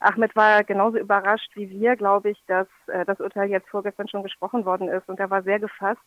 Ahmed 0.00 0.34
war 0.34 0.64
genauso 0.64 0.98
überrascht 0.98 1.50
wie 1.54 1.68
wir, 1.68 1.94
glaube 1.94 2.30
ich, 2.30 2.42
dass 2.46 2.66
äh, 2.86 3.04
das 3.04 3.20
Urteil 3.20 3.50
jetzt 3.50 3.68
vorgestern 3.68 4.08
schon 4.08 4.22
gesprochen 4.22 4.64
worden 4.64 4.88
ist. 4.88 5.08
Und 5.08 5.20
er 5.20 5.30
war 5.30 5.42
sehr 5.42 5.60
gefasst. 5.60 6.00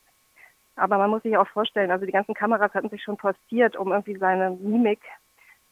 Aber 0.75 0.97
man 0.97 1.11
muss 1.11 1.21
sich 1.21 1.37
auch 1.37 1.47
vorstellen, 1.47 1.91
also 1.91 2.05
die 2.05 2.11
ganzen 2.11 2.33
Kameras 2.33 2.73
hatten 2.73 2.89
sich 2.89 3.03
schon 3.03 3.17
postiert, 3.17 3.75
um 3.75 3.91
irgendwie 3.91 4.17
seine 4.17 4.49
Mimik 4.49 5.01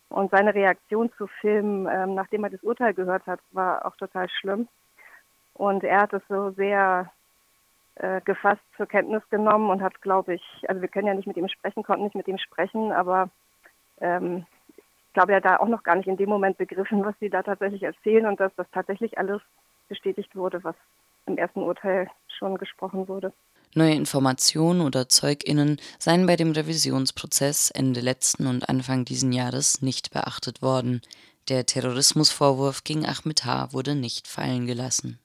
und 0.09 0.29
seine 0.29 0.53
Reaktion 0.53 1.11
zu 1.17 1.25
filmen, 1.25 1.87
ähm, 1.91 2.13
nachdem 2.13 2.43
er 2.43 2.51
das 2.51 2.61
Urteil 2.61 2.93
gehört 2.93 3.25
hat, 3.25 3.39
war 3.51 3.85
auch 3.85 3.95
total 3.95 4.29
schlimm. 4.29 4.67
Und 5.55 5.83
er 5.83 6.01
hat 6.01 6.13
es 6.13 6.21
so 6.29 6.51
sehr 6.51 7.11
äh, 7.95 8.21
gefasst 8.21 8.61
zur 8.77 8.85
Kenntnis 8.85 9.23
genommen 9.29 9.69
und 9.71 9.81
hat, 9.81 10.01
glaube 10.01 10.35
ich, 10.35 10.65
also 10.67 10.81
wir 10.81 10.87
können 10.89 11.07
ja 11.07 11.13
nicht 11.15 11.27
mit 11.27 11.37
ihm 11.37 11.47
sprechen, 11.47 11.83
konnten 11.83 12.03
nicht 12.03 12.15
mit 12.15 12.27
ihm 12.27 12.37
sprechen, 12.37 12.91
aber 12.91 13.29
ähm, 13.99 14.45
glaube, 15.13 15.35
hat 15.35 15.45
da 15.45 15.57
auch 15.57 15.67
noch 15.67 15.83
gar 15.83 15.95
nicht 15.95 16.07
in 16.07 16.17
dem 16.17 16.29
Moment 16.29 16.57
begriffen, 16.57 17.03
was 17.03 17.15
sie 17.19 17.29
da 17.29 17.43
tatsächlich 17.43 17.83
erzählen 17.83 18.25
und 18.25 18.39
dass 18.39 18.53
das 18.55 18.67
tatsächlich 18.71 19.17
alles 19.17 19.41
bestätigt 19.87 20.35
wurde, 20.35 20.63
was 20.63 20.75
im 21.25 21.37
ersten 21.37 21.61
Urteil 21.61 22.09
schon 22.27 22.57
gesprochen 22.57 23.07
wurde. 23.07 23.33
Neue 23.73 23.93
Informationen 23.93 24.81
oder 24.81 25.07
ZeugInnen 25.07 25.79
seien 25.97 26.25
bei 26.25 26.35
dem 26.35 26.51
Revisionsprozess 26.51 27.71
Ende 27.71 28.01
letzten 28.01 28.47
und 28.47 28.67
Anfang 28.67 29.05
diesen 29.05 29.31
Jahres 29.31 29.81
nicht 29.81 30.11
beachtet 30.11 30.61
worden. 30.61 31.01
Der 31.47 31.65
Terrorismusvorwurf 31.65 32.83
gegen 32.83 33.05
Ahmed 33.05 33.45
H. 33.45 33.71
wurde 33.71 33.95
nicht 33.95 34.27
fallen 34.27 34.67
gelassen. 34.67 35.19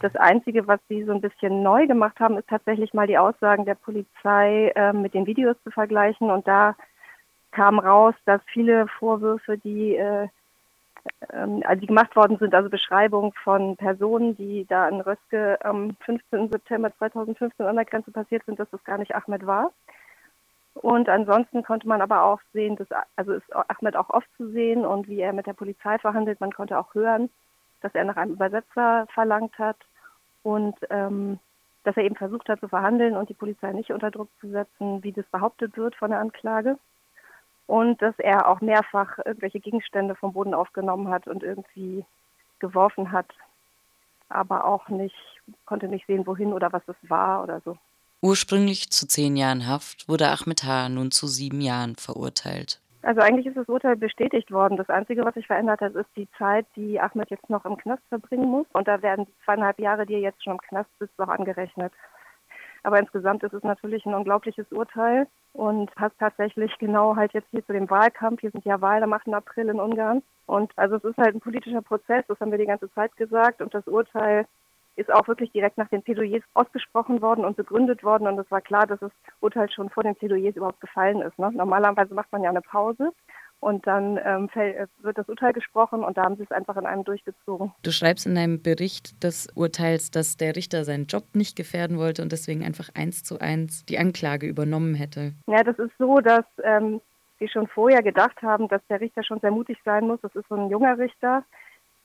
Das 0.00 0.14
Einzige, 0.16 0.66
was 0.66 0.80
sie 0.88 1.04
so 1.04 1.12
ein 1.12 1.22
bisschen 1.22 1.62
neu 1.62 1.86
gemacht 1.86 2.20
haben, 2.20 2.36
ist 2.36 2.48
tatsächlich 2.48 2.92
mal 2.92 3.06
die 3.06 3.16
Aussagen 3.16 3.64
der 3.64 3.76
Polizei 3.76 4.72
äh, 4.74 4.92
mit 4.92 5.14
den 5.14 5.26
Videos 5.26 5.56
zu 5.64 5.70
vergleichen. 5.70 6.30
Und 6.30 6.46
da 6.46 6.76
kam 7.56 7.78
raus, 7.78 8.14
dass 8.26 8.42
viele 8.52 8.86
Vorwürfe, 8.86 9.56
die, 9.56 9.96
äh, 9.96 10.28
ähm, 11.32 11.62
also 11.64 11.80
die 11.80 11.86
gemacht 11.86 12.14
worden 12.14 12.36
sind, 12.38 12.54
also 12.54 12.68
Beschreibungen 12.68 13.32
von 13.32 13.76
Personen, 13.76 14.36
die 14.36 14.66
da 14.66 14.88
in 14.90 15.00
Röske 15.00 15.58
am 15.64 15.96
15. 16.04 16.50
September 16.50 16.94
2015 16.98 17.64
an 17.64 17.76
der 17.76 17.86
Grenze 17.86 18.10
passiert 18.10 18.44
sind, 18.44 18.60
dass 18.60 18.68
das 18.70 18.84
gar 18.84 18.98
nicht 18.98 19.14
Ahmed 19.14 19.46
war. 19.46 19.72
Und 20.74 21.08
ansonsten 21.08 21.62
konnte 21.62 21.88
man 21.88 22.02
aber 22.02 22.24
auch 22.24 22.40
sehen, 22.52 22.76
dass, 22.76 22.88
also 23.16 23.32
ist 23.32 23.56
Ahmed 23.56 23.96
auch 23.96 24.10
oft 24.10 24.28
zu 24.36 24.50
sehen 24.50 24.84
und 24.84 25.08
wie 25.08 25.20
er 25.20 25.32
mit 25.32 25.46
der 25.46 25.54
Polizei 25.54 25.98
verhandelt. 25.98 26.38
Man 26.38 26.52
konnte 26.52 26.78
auch 26.78 26.94
hören, 26.94 27.30
dass 27.80 27.94
er 27.94 28.04
nach 28.04 28.16
einem 28.16 28.34
Übersetzer 28.34 29.06
verlangt 29.14 29.58
hat 29.58 29.78
und 30.42 30.76
ähm, 30.90 31.38
dass 31.84 31.96
er 31.96 32.04
eben 32.04 32.16
versucht 32.16 32.50
hat 32.50 32.60
zu 32.60 32.68
verhandeln 32.68 33.16
und 33.16 33.30
die 33.30 33.34
Polizei 33.34 33.72
nicht 33.72 33.92
unter 33.92 34.10
Druck 34.10 34.28
zu 34.40 34.50
setzen, 34.50 35.02
wie 35.02 35.12
das 35.12 35.24
behauptet 35.32 35.78
wird 35.78 35.96
von 35.96 36.10
der 36.10 36.20
Anklage 36.20 36.76
und 37.66 38.00
dass 38.00 38.14
er 38.18 38.48
auch 38.48 38.60
mehrfach 38.60 39.18
irgendwelche 39.24 39.60
Gegenstände 39.60 40.14
vom 40.14 40.32
Boden 40.32 40.54
aufgenommen 40.54 41.08
hat 41.08 41.26
und 41.26 41.42
irgendwie 41.42 42.04
geworfen 42.58 43.12
hat, 43.12 43.26
aber 44.28 44.64
auch 44.64 44.88
nicht, 44.88 45.16
konnte 45.64 45.88
nicht 45.88 46.06
sehen, 46.06 46.26
wohin 46.26 46.52
oder 46.52 46.72
was 46.72 46.82
es 46.88 46.96
war 47.10 47.42
oder 47.42 47.60
so. 47.64 47.76
Ursprünglich 48.22 48.90
zu 48.90 49.06
zehn 49.06 49.36
Jahren 49.36 49.66
Haft 49.68 50.08
wurde 50.08 50.28
Ahmed 50.28 50.64
H. 50.64 50.88
nun 50.88 51.10
zu 51.10 51.26
sieben 51.26 51.60
Jahren 51.60 51.96
verurteilt. 51.96 52.80
Also 53.02 53.20
eigentlich 53.20 53.46
ist 53.46 53.56
das 53.56 53.68
Urteil 53.68 53.94
bestätigt 53.94 54.50
worden. 54.50 54.76
Das 54.76 54.88
Einzige, 54.88 55.24
was 55.24 55.34
sich 55.34 55.46
verändert 55.46 55.80
hat, 55.80 55.94
ist 55.94 56.08
die 56.16 56.26
Zeit, 56.38 56.66
die 56.74 56.98
Ahmed 56.98 57.30
jetzt 57.30 57.48
noch 57.48 57.64
im 57.64 57.76
Knast 57.76 58.02
verbringen 58.08 58.50
muss. 58.50 58.66
Und 58.72 58.88
da 58.88 59.00
werden 59.00 59.26
die 59.26 59.44
zweieinhalb 59.44 59.78
Jahre, 59.78 60.06
die 60.06 60.14
er 60.14 60.20
jetzt 60.20 60.42
schon 60.42 60.54
im 60.54 60.60
Knast 60.60 60.90
sitzt, 60.98 61.20
auch 61.20 61.28
angerechnet. 61.28 61.92
Aber 62.86 63.00
insgesamt 63.00 63.42
ist 63.42 63.52
es 63.52 63.64
natürlich 63.64 64.06
ein 64.06 64.14
unglaubliches 64.14 64.70
Urteil 64.70 65.26
und 65.54 65.92
passt 65.96 66.16
tatsächlich 66.20 66.72
genau 66.78 67.16
halt 67.16 67.32
jetzt 67.32 67.48
hier 67.50 67.66
zu 67.66 67.72
dem 67.72 67.90
Wahlkampf. 67.90 68.42
Hier 68.42 68.52
sind 68.52 68.64
ja 68.64 68.80
Wahlen 68.80 69.02
am 69.02 69.12
8. 69.12 69.34
April 69.34 69.70
in 69.70 69.80
Ungarn. 69.80 70.22
Und 70.46 70.70
also 70.76 70.94
es 70.94 71.02
ist 71.02 71.16
halt 71.16 71.34
ein 71.34 71.40
politischer 71.40 71.82
Prozess, 71.82 72.24
das 72.28 72.38
haben 72.38 72.52
wir 72.52 72.58
die 72.58 72.64
ganze 72.66 72.88
Zeit 72.92 73.16
gesagt. 73.16 73.60
Und 73.60 73.74
das 73.74 73.88
Urteil 73.88 74.46
ist 74.94 75.12
auch 75.12 75.26
wirklich 75.26 75.50
direkt 75.50 75.78
nach 75.78 75.88
den 75.88 76.04
Plädoyers 76.04 76.44
ausgesprochen 76.54 77.20
worden 77.22 77.44
und 77.44 77.56
begründet 77.56 78.04
worden. 78.04 78.28
Und 78.28 78.38
es 78.38 78.48
war 78.52 78.60
klar, 78.60 78.86
dass 78.86 79.00
das 79.00 79.10
Urteil 79.40 79.68
schon 79.68 79.90
vor 79.90 80.04
den 80.04 80.14
Plädoyers 80.14 80.54
überhaupt 80.54 80.80
gefallen 80.80 81.22
ist. 81.22 81.36
Ne? 81.40 81.50
Normalerweise 81.50 82.14
macht 82.14 82.30
man 82.30 82.44
ja 82.44 82.50
eine 82.50 82.62
Pause 82.62 83.10
und 83.66 83.84
dann 83.88 84.16
ähm, 84.24 84.48
äh, 84.54 84.86
wird 84.98 85.18
das 85.18 85.28
Urteil 85.28 85.52
gesprochen 85.52 86.04
und 86.04 86.16
da 86.16 86.22
haben 86.22 86.36
sie 86.36 86.44
es 86.44 86.52
einfach 86.52 86.76
in 86.76 86.86
einem 86.86 87.02
durchgezogen. 87.02 87.72
Du 87.82 87.90
schreibst 87.90 88.24
in 88.24 88.36
deinem 88.36 88.62
Bericht 88.62 89.24
des 89.24 89.48
Urteils, 89.56 90.12
dass 90.12 90.36
der 90.36 90.54
Richter 90.54 90.84
seinen 90.84 91.06
Job 91.06 91.24
nicht 91.34 91.56
gefährden 91.56 91.98
wollte 91.98 92.22
und 92.22 92.30
deswegen 92.30 92.62
einfach 92.64 92.90
eins 92.94 93.24
zu 93.24 93.40
eins 93.40 93.84
die 93.84 93.98
Anklage 93.98 94.46
übernommen 94.46 94.94
hätte. 94.94 95.32
Ja, 95.48 95.64
das 95.64 95.76
ist 95.80 95.90
so, 95.98 96.20
dass 96.20 96.44
ähm, 96.62 97.00
wir 97.38 97.48
schon 97.48 97.66
vorher 97.66 98.04
gedacht 98.04 98.40
haben, 98.40 98.68
dass 98.68 98.82
der 98.88 99.00
Richter 99.00 99.24
schon 99.24 99.40
sehr 99.40 99.50
mutig 99.50 99.78
sein 99.84 100.06
muss. 100.06 100.20
Das 100.20 100.36
ist 100.36 100.48
so 100.48 100.54
ein 100.54 100.70
junger 100.70 100.96
Richter, 100.96 101.42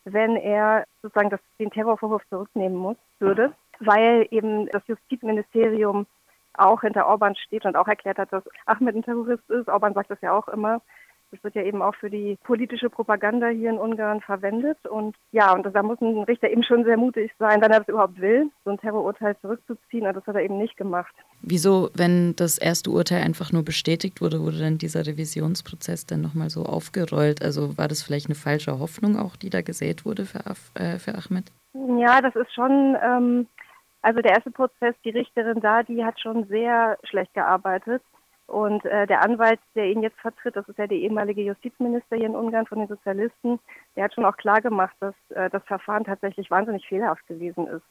wenn 0.05 0.37
er 0.37 0.85
sozusagen 1.03 1.29
das, 1.29 1.41
den 1.59 1.69
Terrorvorwurf 1.69 2.23
zurücknehmen 2.31 2.77
muss, 2.77 2.97
würde, 3.19 3.53
weil 3.79 4.27
eben 4.31 4.65
das 4.69 4.81
Justizministerium 4.87 6.07
auch 6.55 6.81
hinter 6.81 7.05
Orban 7.05 7.35
steht 7.35 7.65
und 7.65 7.75
auch 7.75 7.87
erklärt 7.87 8.17
hat, 8.17 8.33
dass 8.33 8.43
Ahmed 8.65 8.95
ein 8.95 9.03
Terrorist 9.03 9.47
ist. 9.49 9.67
Orban 9.67 9.93
sagt 9.93 10.09
das 10.09 10.21
ja 10.21 10.33
auch 10.33 10.47
immer. 10.47 10.81
Das 11.31 11.43
wird 11.43 11.55
ja 11.55 11.63
eben 11.63 11.81
auch 11.81 11.95
für 11.95 12.09
die 12.09 12.37
politische 12.43 12.89
Propaganda 12.89 13.47
hier 13.47 13.69
in 13.69 13.77
Ungarn 13.77 14.21
verwendet. 14.21 14.77
Und 14.85 15.15
ja, 15.31 15.53
und 15.53 15.63
da 15.63 15.83
muss 15.83 15.99
ein 16.01 16.23
Richter 16.23 16.49
eben 16.49 16.63
schon 16.63 16.83
sehr 16.83 16.97
mutig 16.97 17.31
sein, 17.39 17.61
wenn 17.61 17.71
er 17.71 17.79
das 17.79 17.87
überhaupt 17.87 18.19
will, 18.19 18.49
so 18.65 18.71
ein 18.71 18.77
Terrorurteil 18.77 19.37
zurückzuziehen. 19.39 20.05
Und 20.05 20.15
das 20.15 20.25
hat 20.27 20.35
er 20.35 20.43
eben 20.43 20.57
nicht 20.57 20.75
gemacht. 20.75 21.13
Wieso, 21.41 21.89
wenn 21.95 22.35
das 22.35 22.57
erste 22.57 22.91
Urteil 22.91 23.23
einfach 23.23 23.51
nur 23.51 23.63
bestätigt 23.63 24.21
wurde, 24.21 24.41
wurde 24.41 24.59
dann 24.59 24.77
dieser 24.77 25.07
Revisionsprozess 25.07 26.05
dann 26.05 26.21
nochmal 26.21 26.49
so 26.49 26.63
aufgerollt? 26.63 27.41
Also 27.41 27.77
war 27.77 27.87
das 27.87 28.03
vielleicht 28.03 28.27
eine 28.27 28.35
falsche 28.35 28.79
Hoffnung 28.79 29.17
auch, 29.17 29.35
die 29.37 29.49
da 29.49 29.61
gesät 29.61 30.05
wurde 30.05 30.25
für, 30.25 30.39
äh, 30.75 30.99
für 30.99 31.15
Ahmed? 31.15 31.51
Ja, 31.73 32.21
das 32.21 32.35
ist 32.35 32.53
schon. 32.53 32.97
Ähm, 33.01 33.47
also 34.01 34.21
der 34.21 34.31
erste 34.31 34.51
Prozess, 34.51 34.95
die 35.05 35.11
Richterin 35.11 35.61
da, 35.61 35.83
die 35.83 36.03
hat 36.03 36.19
schon 36.19 36.45
sehr 36.47 36.97
schlecht 37.03 37.33
gearbeitet. 37.33 38.01
Und 38.47 38.85
äh, 38.85 39.07
der 39.07 39.23
Anwalt, 39.23 39.59
der 39.75 39.85
ihn 39.85 40.01
jetzt 40.01 40.19
vertritt, 40.19 40.55
das 40.55 40.67
ist 40.67 40.77
ja 40.77 40.87
der 40.87 40.97
ehemalige 40.97 41.41
Justizminister 41.41 42.17
hier 42.17 42.25
in 42.25 42.35
Ungarn 42.35 42.65
von 42.65 42.79
den 42.79 42.87
Sozialisten, 42.87 43.59
der 43.95 44.05
hat 44.05 44.13
schon 44.13 44.25
auch 44.25 44.35
klar 44.35 44.61
gemacht, 44.61 44.95
dass 44.99 45.15
äh, 45.29 45.49
das 45.49 45.63
Verfahren 45.63 46.03
tatsächlich 46.03 46.51
wahnsinnig 46.51 46.85
fehlerhaft 46.87 47.25
gewesen 47.27 47.67
ist. 47.67 47.85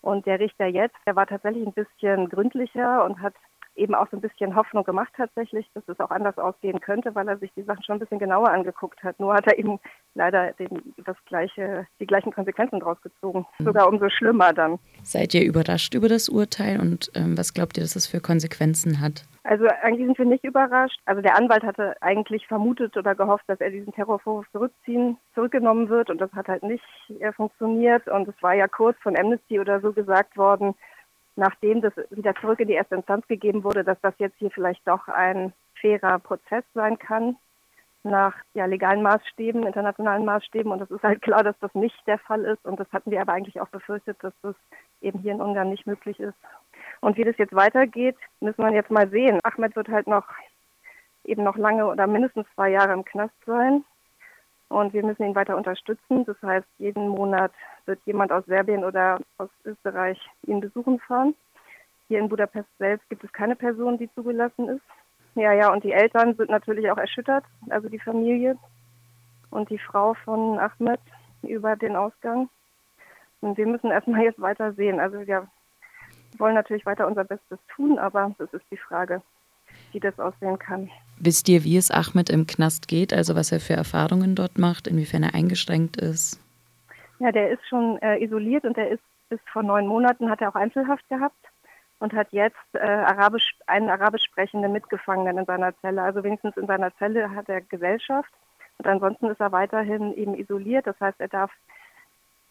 Und 0.00 0.26
der 0.26 0.40
Richter 0.40 0.66
jetzt, 0.66 0.96
der 1.06 1.16
war 1.16 1.26
tatsächlich 1.26 1.66
ein 1.66 1.72
bisschen 1.72 2.28
gründlicher 2.28 3.04
und 3.04 3.20
hat 3.20 3.34
eben 3.78 3.94
auch 3.94 4.08
so 4.10 4.16
ein 4.16 4.20
bisschen 4.20 4.54
Hoffnung 4.54 4.84
gemacht 4.84 5.12
tatsächlich, 5.16 5.66
dass 5.74 5.84
es 5.86 6.00
auch 6.00 6.10
anders 6.10 6.36
ausgehen 6.36 6.80
könnte, 6.80 7.14
weil 7.14 7.28
er 7.28 7.38
sich 7.38 7.50
die 7.56 7.62
Sachen 7.62 7.82
schon 7.84 7.96
ein 7.96 7.98
bisschen 8.00 8.18
genauer 8.18 8.50
angeguckt 8.50 9.02
hat. 9.02 9.18
Nur 9.20 9.34
hat 9.34 9.46
er 9.46 9.58
eben 9.58 9.78
leider 10.14 10.52
den, 10.54 10.94
das 11.04 11.16
gleiche, 11.26 11.86
die 12.00 12.06
gleichen 12.06 12.32
Konsequenzen 12.32 12.80
draus 12.80 13.00
gezogen. 13.02 13.46
Mhm. 13.58 13.64
Sogar 13.64 13.88
umso 13.88 14.08
schlimmer 14.10 14.52
dann. 14.52 14.78
Seid 15.02 15.32
ihr 15.34 15.44
überrascht 15.44 15.94
über 15.94 16.08
das 16.08 16.28
Urteil 16.28 16.80
und 16.80 17.10
ähm, 17.14 17.38
was 17.38 17.54
glaubt 17.54 17.76
ihr, 17.78 17.84
dass 17.84 17.96
es 17.96 18.06
für 18.06 18.20
Konsequenzen 18.20 19.00
hat? 19.00 19.24
Also 19.48 19.66
eigentlich 19.80 20.04
sind 20.04 20.18
wir 20.18 20.26
nicht 20.26 20.44
überrascht. 20.44 21.00
Also 21.06 21.22
der 21.22 21.34
Anwalt 21.34 21.62
hatte 21.62 21.96
eigentlich 22.02 22.46
vermutet 22.46 22.94
oder 22.98 23.14
gehofft, 23.14 23.44
dass 23.46 23.62
er 23.62 23.70
diesen 23.70 23.94
Terrorvorwurf 23.94 24.44
zurückziehen, 24.52 25.16
zurückgenommen 25.34 25.88
wird 25.88 26.10
und 26.10 26.20
das 26.20 26.30
hat 26.34 26.48
halt 26.48 26.62
nicht 26.62 26.84
äh, 27.18 27.32
funktioniert. 27.32 28.06
Und 28.08 28.28
es 28.28 28.34
war 28.42 28.52
ja 28.52 28.68
kurz 28.68 28.98
von 28.98 29.18
Amnesty 29.18 29.58
oder 29.58 29.80
so 29.80 29.94
gesagt 29.94 30.36
worden, 30.36 30.74
nachdem 31.36 31.80
das 31.80 31.94
wieder 32.10 32.34
zurück 32.34 32.60
in 32.60 32.68
die 32.68 32.74
erste 32.74 32.96
Instanz 32.96 33.26
gegeben 33.26 33.64
wurde, 33.64 33.84
dass 33.84 33.98
das 34.02 34.12
jetzt 34.18 34.36
hier 34.36 34.50
vielleicht 34.50 34.86
doch 34.86 35.08
ein 35.08 35.54
fairer 35.80 36.18
Prozess 36.18 36.64
sein 36.74 36.98
kann 36.98 37.36
nach 38.02 38.34
ja, 38.52 38.66
legalen 38.66 39.00
Maßstäben, 39.00 39.66
internationalen 39.66 40.26
Maßstäben. 40.26 40.70
Und 40.70 40.82
es 40.82 40.90
ist 40.90 41.02
halt 41.02 41.22
klar, 41.22 41.42
dass 41.42 41.58
das 41.60 41.74
nicht 41.74 41.96
der 42.06 42.18
Fall 42.18 42.44
ist. 42.44 42.66
Und 42.66 42.78
das 42.78 42.92
hatten 42.92 43.10
wir 43.10 43.22
aber 43.22 43.32
eigentlich 43.32 43.62
auch 43.62 43.68
befürchtet, 43.68 44.18
dass 44.20 44.34
das 44.42 44.54
eben 45.00 45.20
hier 45.20 45.32
in 45.32 45.40
Ungarn 45.40 45.70
nicht 45.70 45.86
möglich 45.86 46.20
ist. 46.20 46.36
Und 47.00 47.16
wie 47.16 47.24
das 47.24 47.36
jetzt 47.38 47.54
weitergeht, 47.54 48.16
müssen 48.40 48.64
wir 48.64 48.72
jetzt 48.72 48.90
mal 48.90 49.08
sehen. 49.08 49.38
Ahmed 49.44 49.76
wird 49.76 49.88
halt 49.88 50.06
noch 50.06 50.24
eben 51.24 51.44
noch 51.44 51.56
lange 51.56 51.86
oder 51.86 52.06
mindestens 52.06 52.46
zwei 52.54 52.70
Jahre 52.70 52.92
im 52.92 53.04
Knast 53.04 53.34
sein. 53.46 53.84
Und 54.68 54.92
wir 54.92 55.04
müssen 55.04 55.24
ihn 55.24 55.34
weiter 55.34 55.56
unterstützen. 55.56 56.24
Das 56.24 56.36
heißt, 56.42 56.66
jeden 56.78 57.08
Monat 57.08 57.52
wird 57.86 58.00
jemand 58.04 58.32
aus 58.32 58.44
Serbien 58.46 58.84
oder 58.84 59.18
aus 59.38 59.48
Österreich 59.64 60.18
ihn 60.46 60.60
besuchen 60.60 60.98
fahren. 61.00 61.34
Hier 62.08 62.18
in 62.18 62.28
Budapest 62.28 62.68
selbst 62.78 63.08
gibt 63.08 63.24
es 63.24 63.32
keine 63.32 63.56
Person, 63.56 63.98
die 63.98 64.12
zugelassen 64.14 64.68
ist. 64.68 64.82
Ja, 65.34 65.52
ja, 65.52 65.72
und 65.72 65.84
die 65.84 65.92
Eltern 65.92 66.34
sind 66.34 66.50
natürlich 66.50 66.90
auch 66.90 66.98
erschüttert, 66.98 67.44
also 67.70 67.88
die 67.88 67.98
Familie 67.98 68.56
und 69.50 69.70
die 69.70 69.78
Frau 69.78 70.14
von 70.14 70.58
Ahmed 70.58 71.00
über 71.42 71.76
den 71.76 71.96
Ausgang. 71.96 72.48
Und 73.40 73.56
wir 73.56 73.66
müssen 73.66 73.90
erstmal 73.90 74.22
jetzt 74.22 74.40
weiter 74.40 74.72
sehen. 74.72 74.98
Also 74.98 75.26
wir 75.26 75.46
wollen 76.38 76.54
natürlich 76.54 76.86
weiter 76.86 77.06
unser 77.06 77.24
Bestes 77.24 77.58
tun, 77.74 77.98
aber 77.98 78.34
das 78.38 78.52
ist 78.52 78.64
die 78.70 78.76
Frage, 78.76 79.22
wie 79.92 80.00
das 80.00 80.18
aussehen 80.18 80.58
kann. 80.58 80.90
Wisst 81.18 81.48
ihr, 81.48 81.64
wie 81.64 81.76
es 81.76 81.90
Ahmed 81.90 82.30
im 82.30 82.46
Knast 82.46 82.88
geht, 82.88 83.12
also 83.12 83.34
was 83.34 83.52
er 83.52 83.60
für 83.60 83.74
Erfahrungen 83.74 84.34
dort 84.34 84.58
macht, 84.58 84.86
inwiefern 84.86 85.22
er 85.22 85.34
eingeschränkt 85.34 85.96
ist? 85.96 86.40
Ja, 87.18 87.32
der 87.32 87.50
ist 87.50 87.66
schon 87.68 87.98
äh, 87.98 88.22
isoliert 88.22 88.64
und 88.64 88.76
der 88.76 88.90
ist 88.90 89.02
bis 89.28 89.40
vor 89.52 89.62
neun 89.62 89.86
Monaten 89.86 90.30
hat 90.30 90.40
er 90.40 90.50
auch 90.50 90.54
Einzelhaft 90.54 91.06
gehabt 91.08 91.36
und 91.98 92.12
hat 92.12 92.28
jetzt 92.30 92.56
äh, 92.72 92.78
Arabisch, 92.78 93.54
einen 93.66 93.90
arabisch 93.90 94.24
sprechenden 94.24 94.72
Mitgefangenen 94.72 95.38
in 95.38 95.44
seiner 95.44 95.76
Zelle. 95.80 96.02
Also 96.02 96.22
wenigstens 96.22 96.56
in 96.56 96.66
seiner 96.66 96.94
Zelle 96.96 97.34
hat 97.34 97.48
er 97.48 97.60
Gesellschaft 97.60 98.30
und 98.78 98.86
ansonsten 98.86 99.26
ist 99.26 99.40
er 99.40 99.52
weiterhin 99.52 100.14
eben 100.14 100.34
isoliert. 100.34 100.86
Das 100.86 100.98
heißt, 101.00 101.20
er 101.20 101.28
darf 101.28 101.50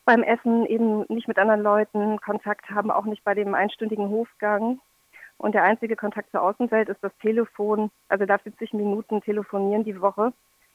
beim 0.07 0.23
Essen 0.23 0.65
eben 0.65 1.05
nicht 1.09 1.27
mit 1.27 1.37
anderen 1.37 1.61
Leuten 1.61 2.19
Kontakt 2.21 2.69
haben, 2.71 2.89
auch 2.91 3.05
nicht 3.05 3.23
bei 3.25 3.35
dem 3.35 3.53
einstündigen 3.53 4.09
Hofgang. 4.09 4.79
Und 5.37 5.53
der 5.53 5.63
einzige 5.63 5.95
Kontakt 5.95 6.31
zur 6.31 6.41
Außenwelt 6.41 6.89
ist 6.89 7.03
das 7.03 7.11
Telefon. 7.21 7.91
Also 8.07 8.23
er 8.23 8.27
darf 8.27 8.41
70 8.43 8.73
Minuten 8.73 9.21
telefonieren 9.21 9.83
die 9.83 9.99
Woche. 10.01 10.33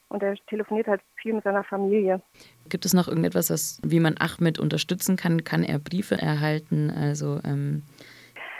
Und 0.08 0.22
er 0.22 0.36
telefoniert 0.46 0.86
halt 0.86 1.00
viel 1.16 1.32
mit 1.32 1.44
seiner 1.44 1.64
Familie. 1.64 2.20
Gibt 2.68 2.84
es 2.84 2.92
noch 2.92 3.08
irgendetwas, 3.08 3.48
was, 3.48 3.80
wie 3.82 3.98
man 3.98 4.16
Ahmed 4.18 4.58
unterstützen 4.58 5.16
kann? 5.16 5.44
Kann 5.44 5.64
er 5.64 5.78
Briefe 5.78 6.20
erhalten? 6.20 6.90
Also, 6.90 7.40
ähm 7.44 7.82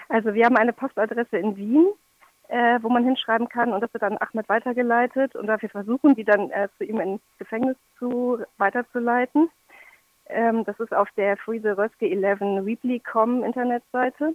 also 0.08 0.32
wir 0.32 0.46
haben 0.46 0.56
eine 0.56 0.72
Postadresse 0.72 1.36
in 1.36 1.56
Wien, 1.56 1.86
äh, 2.48 2.78
wo 2.80 2.88
man 2.88 3.04
hinschreiben 3.04 3.48
kann 3.48 3.72
und 3.72 3.82
das 3.82 3.92
wird 3.92 4.02
dann 4.02 4.18
Ahmed 4.18 4.48
weitergeleitet 4.48 5.36
und 5.36 5.46
dafür 5.46 5.68
versuchen, 5.68 6.14
die 6.14 6.24
dann 6.24 6.50
äh, 6.50 6.68
zu 6.78 6.84
ihm 6.84 7.00
ins 7.00 7.20
Gefängnis 7.38 7.76
zu, 7.98 8.38
weiterzuleiten. 8.58 9.50
Ähm, 10.32 10.64
das 10.64 10.78
ist 10.80 10.92
auf 10.92 11.08
der 11.16 11.36
Free 11.36 11.60
the 11.60 11.68
Röske 11.68 12.10
11 12.10 12.40
Weebly.com 12.40 13.44
Internetseite. 13.44 14.34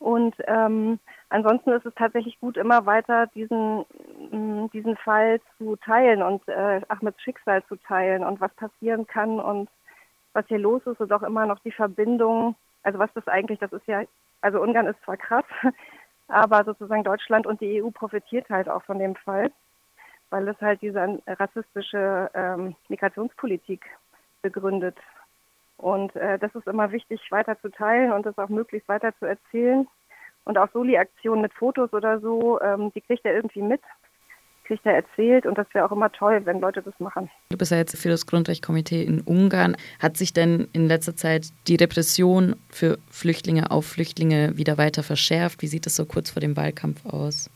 Und 0.00 0.34
ähm, 0.46 0.98
ansonsten 1.28 1.72
ist 1.72 1.84
es 1.84 1.94
tatsächlich 1.94 2.40
gut, 2.40 2.56
immer 2.56 2.86
weiter 2.86 3.26
diesen, 3.34 3.84
mm, 4.30 4.68
diesen 4.72 4.96
Fall 4.96 5.40
zu 5.58 5.76
teilen 5.76 6.22
und 6.22 6.46
äh, 6.48 6.80
Ahmeds 6.88 7.20
Schicksal 7.20 7.62
zu 7.66 7.76
teilen 7.76 8.24
und 8.24 8.40
was 8.40 8.52
passieren 8.54 9.06
kann 9.06 9.38
und 9.38 9.68
was 10.32 10.46
hier 10.46 10.58
los 10.58 10.80
ist 10.86 11.00
und 11.00 11.12
auch 11.12 11.22
immer 11.22 11.44
noch 11.44 11.58
die 11.60 11.72
Verbindung, 11.72 12.54
also 12.82 12.98
was 12.98 13.12
das 13.14 13.28
eigentlich, 13.28 13.58
das 13.58 13.72
ist 13.72 13.86
ja, 13.86 14.02
also 14.40 14.62
Ungarn 14.62 14.86
ist 14.86 15.02
zwar 15.04 15.18
krass, 15.18 15.44
aber 16.28 16.64
sozusagen 16.64 17.04
Deutschland 17.04 17.46
und 17.46 17.60
die 17.60 17.82
EU 17.82 17.90
profitiert 17.90 18.48
halt 18.48 18.70
auch 18.70 18.82
von 18.84 18.98
dem 18.98 19.16
Fall, 19.16 19.50
weil 20.30 20.48
es 20.48 20.58
halt 20.62 20.80
diese 20.80 21.20
rassistische 21.26 22.30
ähm, 22.32 22.74
Migrationspolitik 22.88 23.84
begründet. 24.42 24.96
Und 25.76 26.14
äh, 26.16 26.38
das 26.38 26.54
ist 26.54 26.66
immer 26.66 26.92
wichtig, 26.92 27.20
weiter 27.30 27.58
zu 27.60 27.70
teilen 27.70 28.12
und 28.12 28.26
das 28.26 28.36
auch 28.38 28.48
möglichst 28.48 28.88
weiter 28.88 29.12
zu 29.18 29.26
erzählen. 29.26 29.86
Und 30.44 30.58
auch 30.58 30.68
Soli-Aktionen 30.72 31.42
mit 31.42 31.52
Fotos 31.54 31.92
oder 31.92 32.20
so, 32.20 32.60
ähm, 32.60 32.92
die 32.94 33.00
kriegt 33.00 33.24
er 33.24 33.34
irgendwie 33.34 33.62
mit, 33.62 33.80
kriegt 34.64 34.84
er 34.86 34.94
erzählt 34.94 35.46
und 35.46 35.58
das 35.58 35.66
wäre 35.72 35.86
auch 35.86 35.92
immer 35.92 36.12
toll, 36.12 36.42
wenn 36.44 36.60
Leute 36.60 36.82
das 36.82 36.98
machen. 37.00 37.30
Du 37.50 37.58
bist 37.58 37.72
ja 37.72 37.78
jetzt 37.78 38.00
für 38.00 38.08
das 38.08 38.26
Grundrechtkomitee 38.26 39.02
in 39.02 39.20
Ungarn. 39.22 39.76
Hat 40.00 40.16
sich 40.16 40.32
denn 40.32 40.68
in 40.72 40.86
letzter 40.86 41.16
Zeit 41.16 41.48
die 41.66 41.76
Repression 41.76 42.56
für 42.70 42.98
Flüchtlinge 43.10 43.70
auf 43.70 43.86
Flüchtlinge 43.86 44.56
wieder 44.56 44.78
weiter 44.78 45.02
verschärft? 45.02 45.62
Wie 45.62 45.66
sieht 45.66 45.86
das 45.86 45.96
so 45.96 46.04
kurz 46.04 46.30
vor 46.30 46.40
dem 46.40 46.56
Wahlkampf 46.56 47.04
aus? 47.06 47.50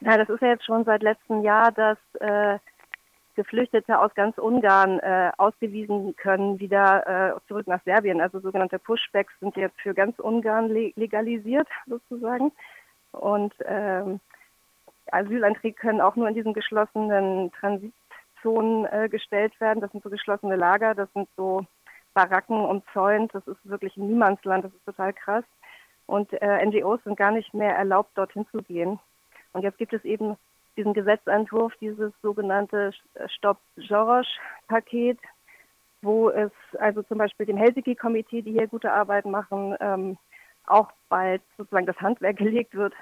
Ja, 0.00 0.18
das 0.18 0.28
ist 0.28 0.42
ja 0.42 0.48
jetzt 0.48 0.64
schon 0.64 0.84
seit 0.84 1.02
letztem 1.02 1.42
Jahr, 1.42 1.72
dass 1.72 1.98
äh, 2.20 2.58
Geflüchtete 3.36 3.98
aus 3.98 4.14
ganz 4.14 4.36
Ungarn 4.38 4.98
äh, 4.98 5.30
ausgewiesen 5.36 6.16
können, 6.16 6.58
wieder 6.58 7.36
äh, 7.36 7.46
zurück 7.46 7.66
nach 7.66 7.82
Serbien. 7.84 8.20
Also 8.20 8.40
sogenannte 8.40 8.78
Pushbacks 8.78 9.32
sind 9.40 9.56
jetzt 9.56 9.80
für 9.80 9.94
ganz 9.94 10.18
Ungarn 10.18 10.68
le 10.68 10.92
legalisiert 10.96 11.68
sozusagen. 11.86 12.50
Und 13.12 13.54
ähm, 13.64 14.20
Asylanträge 15.12 15.76
können 15.76 16.00
auch 16.00 16.16
nur 16.16 16.28
in 16.28 16.34
diesen 16.34 16.52
geschlossenen 16.52 17.52
Transitzonen 17.52 18.86
äh, 18.86 19.08
gestellt 19.08 19.58
werden. 19.60 19.80
Das 19.80 19.92
sind 19.92 20.02
so 20.02 20.10
geschlossene 20.10 20.56
Lager, 20.56 20.94
das 20.94 21.12
sind 21.12 21.28
so 21.36 21.64
Baracken 22.14 22.64
umzäunt. 22.64 23.34
Das 23.34 23.46
ist 23.46 23.58
wirklich 23.64 23.96
ein 23.96 24.08
Niemandsland, 24.08 24.64
das 24.64 24.72
ist 24.72 24.84
total 24.84 25.12
krass. 25.12 25.44
Und 26.06 26.32
äh, 26.32 26.64
NGOs 26.64 27.02
sind 27.04 27.16
gar 27.16 27.30
nicht 27.30 27.52
mehr 27.54 27.76
erlaubt, 27.76 28.10
dorthin 28.16 28.46
zu 28.50 28.62
gehen. 28.62 28.98
Und 29.52 29.62
jetzt 29.62 29.78
gibt 29.78 29.92
es 29.92 30.04
eben 30.04 30.36
diesen 30.76 30.94
Gesetzentwurf, 30.94 31.72
dieses 31.80 32.12
sogenannte 32.22 32.92
Stopp-Jorosch-Paket, 33.26 35.18
wo 36.02 36.30
es 36.30 36.52
also 36.78 37.02
zum 37.02 37.18
Beispiel 37.18 37.46
dem 37.46 37.56
Helsinki-Komitee, 37.56 38.42
die 38.42 38.52
hier 38.52 38.68
gute 38.68 38.92
Arbeit 38.92 39.24
machen, 39.24 39.76
ähm, 39.80 40.18
auch 40.66 40.90
bald 41.08 41.42
sozusagen 41.56 41.86
das 41.86 42.00
Handwerk 42.00 42.36
gelegt 42.38 42.74
wird 42.74 42.94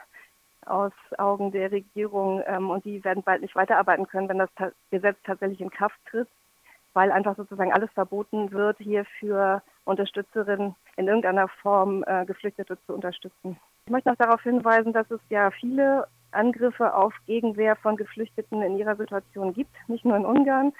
aus 0.67 0.93
Augen 1.19 1.53
der 1.53 1.71
Regierung 1.71 2.43
ähm, 2.47 2.71
und 2.71 2.85
die 2.85 3.05
werden 3.05 3.23
bald 3.23 3.43
nicht 3.43 3.55
weiterarbeiten 3.55 4.07
können, 4.07 4.29
wenn 4.29 4.39
das 4.39 4.49
ta 4.57 4.73
Gesetz 4.91 5.19
tatsächlich 5.25 5.61
in 5.61 5.71
Kraft 5.71 5.99
tritt, 6.07 6.29
weil 6.95 7.13
einfach 7.13 7.37
sozusagen 7.37 7.73
alles 7.73 7.91
verboten 7.93 8.51
wird, 8.53 8.79
hier 8.79 9.05
für 9.19 9.63
Unterstützerinnen 9.85 10.75
in 10.97 11.09
irgendeiner 11.09 11.49
Form 11.49 12.03
äh, 12.07 12.25
Geflüchtete 12.25 12.79
zu 12.87 12.95
unterstützen. 12.95 13.59
Ich 13.87 13.93
möchte 13.93 14.09
noch 14.09 14.17
darauf 14.17 14.43
hinweisen, 14.43 14.95
dass 14.95 15.11
es 15.11 15.21
ja 15.29 15.51
viele 15.51 16.07
Angriffe 16.35 16.95
auf 16.95 17.15
Gegenwehr 17.27 17.77
von 17.77 17.97
Geflüchteten 17.97 18.63
in 18.63 18.79
ihrer 18.79 18.97
Situation 18.97 19.55
gibt, 19.55 19.75
nicht 19.89 20.05
nur 20.05 20.17
in 20.17 20.27
Ungarn, 20.27 20.73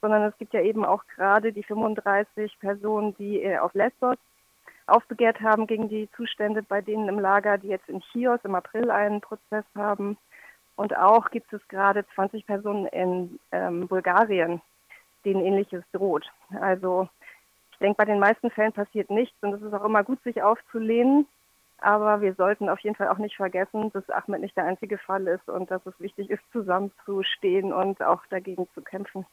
sondern 0.00 0.22
es 0.22 0.36
gibt 0.38 0.52
ja 0.52 0.60
eben 0.60 0.84
auch 0.84 1.04
gerade 1.14 1.52
die 1.52 1.62
35 1.62 2.58
Personen, 2.58 3.14
die 3.16 3.42
äh, 3.42 3.58
auf 3.58 3.74
Lesbos 3.74 4.16
aufbegehrt 4.86 5.40
haben 5.40 5.66
gegen 5.66 5.88
die 5.88 6.08
Zustände 6.16 6.62
bei 6.62 6.80
denen 6.80 7.08
im 7.08 7.18
Lager, 7.18 7.56
die 7.58 7.68
jetzt 7.68 7.88
in 7.88 8.00
Chios 8.00 8.40
im 8.44 8.54
April 8.54 8.90
einen 8.90 9.20
Prozess 9.20 9.64
haben. 9.76 10.16
Und 10.76 10.96
auch 10.96 11.30
gibt 11.30 11.52
es 11.52 11.66
gerade 11.68 12.04
20 12.14 12.46
Personen 12.46 12.86
in 12.86 13.38
ähm, 13.52 13.86
Bulgarien, 13.86 14.60
denen 15.24 15.44
ähnliches 15.44 15.84
droht. 15.92 16.30
Also 16.60 17.08
ich 17.72 17.78
denke, 17.78 17.98
bei 17.98 18.04
den 18.04 18.18
meisten 18.18 18.50
Fällen 18.50 18.72
passiert 18.72 19.10
nichts 19.10 19.36
und 19.42 19.52
es 19.52 19.62
ist 19.62 19.72
auch 19.72 19.84
immer 19.84 20.02
gut, 20.02 20.22
sich 20.24 20.42
aufzulehnen. 20.42 21.26
Aber 21.82 22.20
wir 22.20 22.34
sollten 22.34 22.68
auf 22.68 22.78
jeden 22.80 22.94
Fall 22.94 23.08
auch 23.08 23.18
nicht 23.18 23.36
vergessen, 23.36 23.90
dass 23.92 24.08
Ahmed 24.08 24.40
nicht 24.40 24.56
der 24.56 24.66
einzige 24.66 24.98
Fall 24.98 25.26
ist 25.26 25.48
und 25.48 25.68
dass 25.70 25.84
es 25.84 25.98
wichtig 25.98 26.30
ist, 26.30 26.42
zusammenzustehen 26.52 27.72
und 27.72 28.00
auch 28.02 28.24
dagegen 28.26 28.68
zu 28.74 28.82
kämpfen. 28.82 29.26